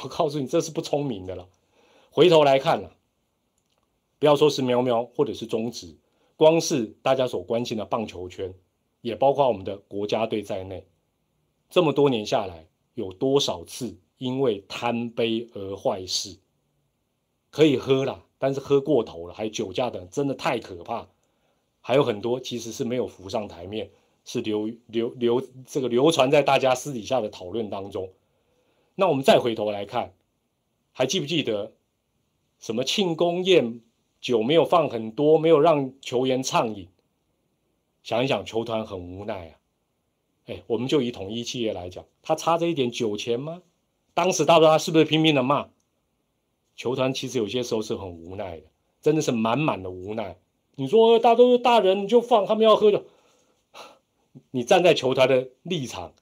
[0.00, 1.48] 我告诉你这是不聪明的了。
[2.12, 2.94] 回头来看了，
[4.20, 5.96] 不要说是喵喵或者是中职，
[6.36, 8.54] 光是大家所关心的棒球圈，
[9.02, 10.86] 也包括我们的国家队在内，
[11.68, 16.38] 这么多年下来，有多少次因为贪杯而坏事？
[17.50, 21.06] 可以喝了，但是喝过头了，还酒驾的，真的太可怕。
[21.82, 23.90] 还有很多其实是没有浮上台面。
[24.24, 28.08] 是流流流这个流传在大家私底下的讨论当中。
[28.94, 30.14] 那我们再回头来看，
[30.92, 31.72] 还记不记得
[32.60, 33.80] 什么庆功宴
[34.20, 36.86] 酒没有放很多，没有让球员畅饮？
[38.02, 39.54] 想一想，球团很无奈啊。
[40.46, 43.62] 哎，我们就以统一企业来讲，他差这一点酒钱吗？
[44.12, 45.68] 当时大家是不是拼命的骂？
[46.74, 48.66] 球团其实有些时候是很无奈的，
[49.00, 50.36] 真的是满满的无奈。
[50.74, 53.04] 你说大家都是大人，你就放他们要喝的。
[54.50, 56.12] 你站在球团的立场，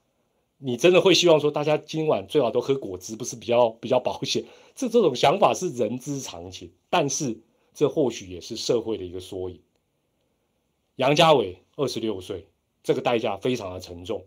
[0.57, 4.43] 你真的会希望说大家今晚最好都喝果汁，不是比较比较保险？
[4.75, 7.39] 这这种想法是人之常情，但是
[7.73, 9.59] 这或许也是社会的一个缩影。
[10.97, 12.45] 杨家伟二十六岁，
[12.83, 14.23] 这个代价非常的沉重。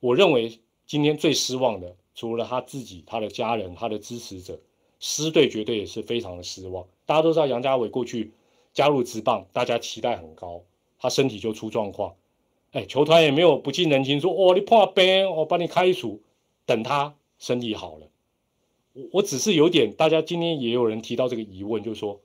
[0.00, 4.60] 我认为今天最失望的，除了他自己、他的家人、他的支持者，
[5.00, 6.86] 师队绝对也是非常的失望。
[7.04, 8.32] 大家都知道杨家伟过去
[8.72, 10.62] 加入职棒，大家期待很高，
[10.98, 12.14] 他身体就出状况。
[12.70, 16.22] 哎，球团也没有不近人情，说哦，你破病，我把你开除，
[16.64, 18.06] 等他身体好了。
[18.92, 22.20] 我我只是有点，大家今天也有人提到这个疑问，就是说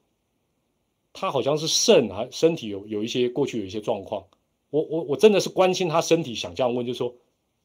[1.13, 4.25] 他好像是肾啊，身体有有一些过去有一些状况。
[4.71, 7.15] 我我我真的是关心他身体，想这样问，就是说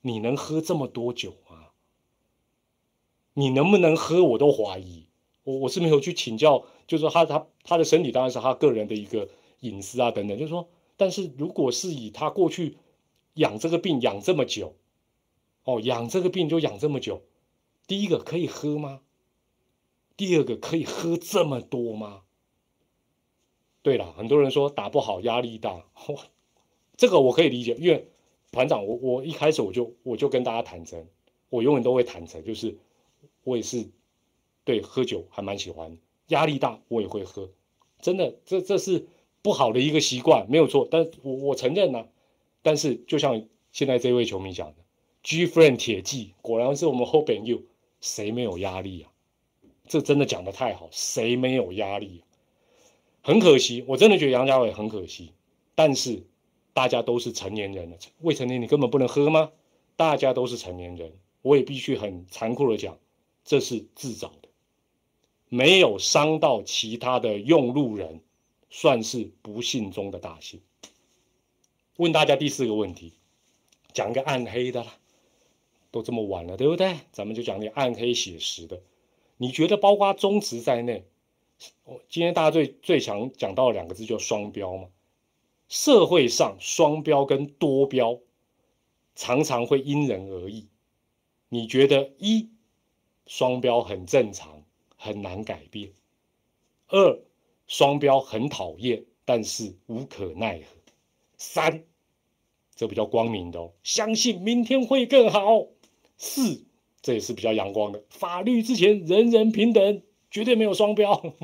[0.03, 1.71] 你能喝这么多酒吗？
[3.33, 4.23] 你能不能喝？
[4.23, 5.07] 我都怀疑。
[5.45, 9.29] 我我是没有去请教，就是说他他他的身体当然是他个人的一个
[9.61, 10.69] 隐私啊等等，就是说。
[10.99, 12.77] 但是如果是以他过去
[13.35, 14.75] 养这个病养这么久，
[15.65, 17.23] 哦，养这个病就养这么久，
[17.87, 19.01] 第一个可以喝吗？
[20.17, 22.23] 第二个可以喝这么多吗？
[23.89, 25.83] 对了，很多人说打不好压力大，
[26.99, 28.07] 这个我可以理解，因为
[28.53, 31.07] 团长，我我一开始我就我就跟大家坦诚，
[31.49, 32.77] 我永远都会坦诚，就是
[33.45, 33.89] 我也是
[34.65, 35.97] 对喝酒还蛮喜欢，
[36.27, 37.49] 压力大我也会喝，
[37.99, 39.07] 真的，这这是。
[39.41, 42.09] 不好的一个习惯没有错，但我我承认呢。
[42.61, 44.75] 但是就像现在这位球迷讲的
[45.23, 47.63] ，G friend 铁记果然是我们后边有
[48.01, 49.13] 谁没有压力啊？
[49.87, 52.28] 这真的讲的太好，谁没有压力啊？
[53.23, 55.33] 很可惜，我真的觉得杨家伟很可惜。
[55.75, 56.23] 但是
[56.73, 59.51] 大家都是成年人了，未成年你根本不能喝吗？
[59.97, 62.99] 大家都是成年人，我也必须很残酷的讲，
[63.45, 64.49] 这是自找的，
[65.49, 68.21] 没有伤到其他的用路人。
[68.71, 70.61] 算是不幸中的大幸。
[71.97, 73.15] 问大家第四个问题，
[73.95, 74.99] 讲个暗黑的啦，
[75.91, 76.99] 都这么晚了，对不对？
[77.11, 78.83] 咱们就讲点暗黑写实的。
[79.39, 81.07] 你觉得包括中职在内，
[81.85, 84.89] 我今天大家最最常讲到两个字叫双标嘛？
[85.69, 88.21] 社会上双标跟多标
[89.15, 90.69] 常常会因人而异。
[91.49, 92.51] 你觉得一
[93.27, 94.63] 双标很正常，
[94.97, 95.91] 很难改变；
[96.89, 97.21] 二。
[97.71, 100.75] 双标很讨厌，但是无可奈何。
[101.37, 101.85] 三，
[102.75, 105.67] 这比较光明的哦，相信明天会更好。
[106.17, 106.65] 四，
[107.03, 110.01] 这也是比较阳光的，法律之前人人平等，
[110.31, 111.35] 绝对没有双标。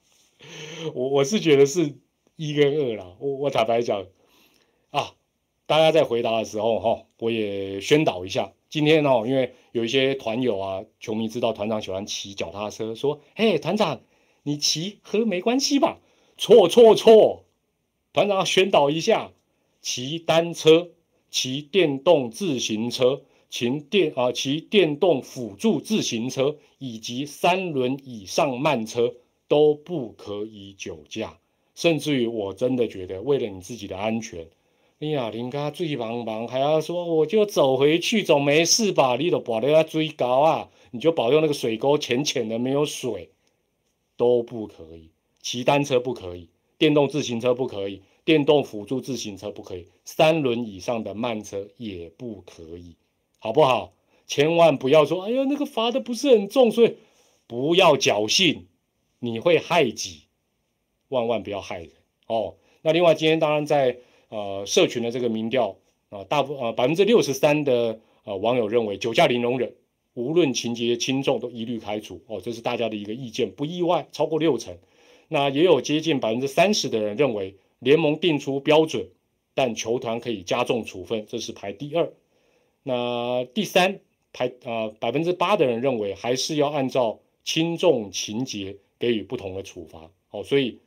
[0.94, 1.98] 我我是觉得是
[2.36, 3.14] 一跟二啦。
[3.18, 4.06] 我我坦白讲
[4.90, 5.14] 啊，
[5.66, 8.52] 大家在回答的时候哈，我也宣导一下。
[8.68, 14.00] 今天哦，因为有一些团友啊，球迷知道团长喜欢骑脚踏车，说：“嘿，团长。”
[14.48, 15.98] 你骑喝没关系吧？
[16.38, 17.44] 错错错！
[18.12, 19.32] 团长宣导一下：
[19.82, 20.90] 骑单车、
[21.32, 29.14] 骑电动自行车、骑电啊、骑电动辅助自行车以及三轮以上慢车
[29.48, 31.38] 都不可以酒驾。
[31.74, 34.48] 甚至于，我真的觉得，为了你自己的安全，
[35.00, 39.16] 哎呀，人家最忙忙还要说，我就走回去，总没事吧？
[39.16, 43.30] 你都保得要追高啊，你就保佑那个水沟浅浅的，没有水。
[44.18, 45.10] 都不可以，
[45.42, 52.96] 骑单车不可以，电动自行车不可以，电动辅助自行车不可以，三轮以上的慢车也不可以，
[53.46, 53.92] 好不好？
[54.26, 56.96] 千万不要说，哎呀，那个罚的不是很重，所以
[57.46, 58.66] 不要侥幸，
[59.20, 60.22] 你会害己，
[61.10, 61.92] 万万不要害人
[62.26, 62.56] 哦。
[62.82, 63.98] 那另外，今天当然在
[64.30, 65.76] 呃社群的这个民调
[66.08, 69.72] 啊，大部呃百分之六十三的呃网友认为酒驾零容忍，
[70.14, 74.76] 无论情节轻重都一律开除哦，这是大家的一个意见，不意外，超过六成。
[75.28, 79.06] 那也有接近百分之三十的人认为联盟定出标准，
[79.54, 82.12] 但球团可以加重处分，这是排第二。
[82.86, 83.98] 那第三。
[84.38, 90.10] 排呃，百分之八的人认为还是要按照轻重情节给予不同的处罚。
[90.28, 90.78] 好，所以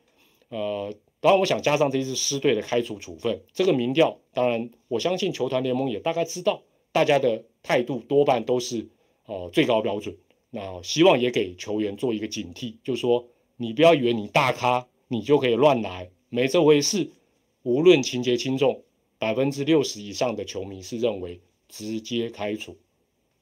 [0.50, 8.88] 呃，当然我想加上这一次失队的开除处分，这个民调，当然我相信球团联盟也大概知道，大家的态度多半都是
[9.26, 10.16] 哦最高标准。
[10.52, 13.26] 那希望也给球员做一个警惕，就是说
[13.58, 17.10] 你不要以为你大咖你就可以乱来，没这回事。
[17.64, 18.84] 无论情节轻重，
[19.18, 21.40] 百分之六十以上的球迷是认为
[21.70, 22.76] 直接开除。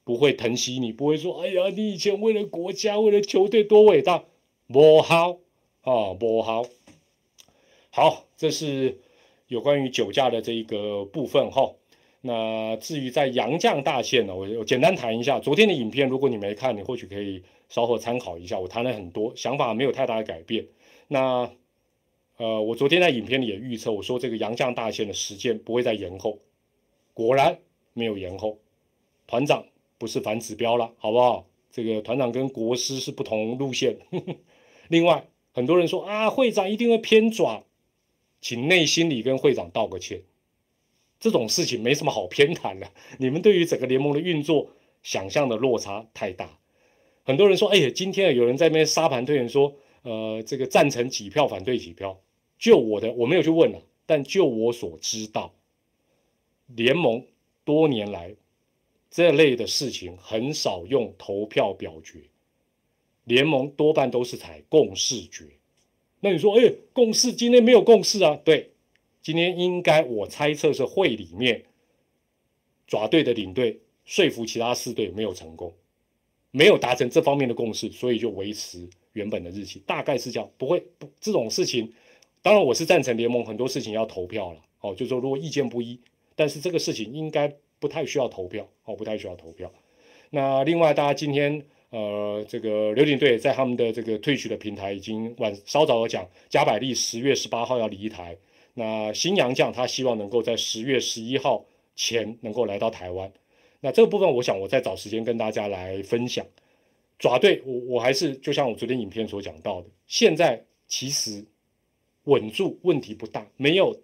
[0.04, 4.24] 不会疼惜你，不会说：“哎呀，你以前为了国家，为了球队多伟大。”
[4.72, 5.38] 不好
[5.82, 6.64] 啊，不好。
[7.90, 9.00] 好，这是
[9.48, 11.74] 有关于酒驾的这一个部分哈。
[12.20, 16.08] 那至于在杨绛大线呢，我我简单谈一下昨天的影片。
[16.08, 18.58] 如果你没看，你或许可以稍后参考一下。
[18.58, 20.66] 我谈了很多，想法没有太大的改变。
[21.06, 21.50] 那
[22.38, 26.38] 呃，我昨天在影片里也预测，我说这个杨绛大线的时间不会再延后，
[27.14, 27.58] 果然
[27.98, 28.58] 没有延后。
[29.26, 29.66] 团长。
[30.00, 31.48] 不是反指标了，好不好？
[31.72, 33.98] 这个团长跟国师是不同路线。
[34.86, 37.64] 另外，很多人说啊，会长一定会偏转，
[38.40, 40.22] 请内心里跟会长道个歉。
[41.18, 42.92] 这种事情没什么好偏袒的。
[43.18, 44.70] 你们对于整个联盟的运作
[45.02, 46.60] 想象的落差太大。
[47.24, 52.20] 很多人说，哎呀，今天有人在那边沙盘推演说，呃，这个赞成几票，反对几票。
[52.56, 55.52] 就我的，我没有去问了，但就我所知道，
[56.68, 57.24] 联盟
[57.68, 58.34] 多年来。
[59.10, 62.20] 这类的事情很少用投票表决，
[63.24, 65.46] 联盟多半都是采共识决。
[66.20, 68.38] 那你说，哎，共识今天没有共识啊？
[68.44, 68.70] 对，
[69.22, 71.64] 今天应该我猜测是会里面
[72.86, 75.72] 爪队的领队说服其他四队没有成功，
[76.50, 80.50] 没有达成这方面的共识，所以就维持原本的日期，大概是这样。
[80.58, 81.90] 不会不这种事情，
[82.42, 84.60] 当然我是赞成联盟很多事情要投票了。
[84.82, 85.98] 哦，就说如果意见不一，
[86.38, 87.52] 但是这个事情应该。
[87.80, 89.72] 不太需要投票哦，不太需要投票。
[90.30, 98.36] 那另外，大家今天呃，这个刘领队在他们的这个退取的平台已经晚稍早的讲，加百利十月十八号要离台。
[98.74, 101.64] 那新洋将他希望能够在十月十一号
[101.94, 103.32] 前能够来到台湾。
[103.78, 106.44] 那这个部分，我想我再找时间跟大家来分享。
[107.16, 111.44] 爪队，我我还是就像我昨天影片所讲到的，现在其实
[112.24, 113.96] 稳住问题不大，没有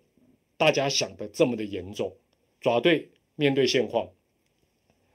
[0.56, 2.14] 大家想的这么的严重。
[2.64, 3.10] 爪队。
[3.36, 4.08] 面对现况，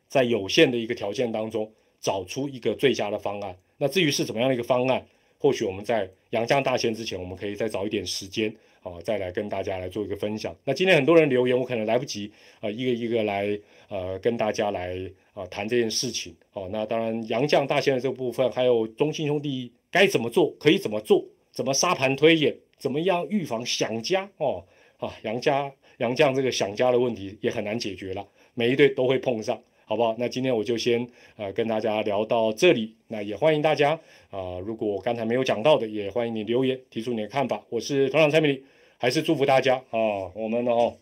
[0.10, 1.72] 在有限的一个条件当中，
[2.02, 3.58] 找出一个最佳的方案。
[3.78, 10.54] 那至于是怎么样的一个方案，或许我们在阳江大限之前，我们可以再找一点时间啊，再来跟大家来做一个分享。
[10.66, 12.30] 那今天很多人留言，我可能来不及
[12.60, 15.00] 啊，一个一个来呃跟大家来
[15.32, 16.68] 啊谈这件事情哦。
[16.74, 24.66] 那当然，杨绛大限的这部分，还有中信兄弟该怎么做，可以怎么做，怎么沙盘推演，怎么样预防想家哦
[24.97, 25.72] 啊杨家。
[26.00, 30.16] 杨绛这个想家的问题也很难解决了，每一队都会碰上，好不好？
[30.18, 34.00] 那今天我就先呃跟大家聊到这里，那也欢迎大家
[34.32, 37.64] 啊，如果刚才没有讲到的，也欢迎你留言提出你的看法。
[37.70, 38.64] 我是团长蔡明
[38.97, 40.97] 还是祝福大家啊，我们哦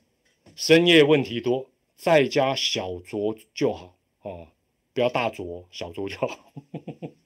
[0.55, 4.47] 深夜问题多，在家小酌就好哦，
[4.93, 6.53] 不要大酌，小酌就好。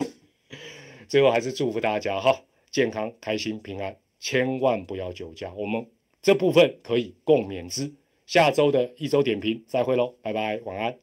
[1.07, 5.53] 最后还是祝福大家哈，健康、开心、平安，千万不要酒驾。
[5.55, 5.86] 我们。
[6.22, 7.93] 这部分可以共勉之。
[8.26, 10.97] 下周的一周点评，再会喽，拜拜，晚安。